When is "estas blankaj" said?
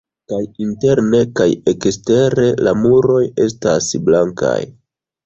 3.45-4.57